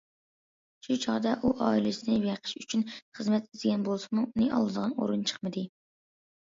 شۇ 0.87 0.95
چاغدا 1.03 1.33
ئۇ 1.41 1.51
ئائىلىسىنى 1.65 2.17
بېقىش 2.25 2.55
ئۈچۈن 2.63 2.83
خىزمەت 3.19 3.47
ئىزدىگەن 3.53 3.87
بولسىمۇ، 3.91 4.29
ئۇنى 4.33 4.53
ئالىدىغان 4.59 5.01
ئورۇن 5.01 5.29
چىقمىدى. 5.33 5.71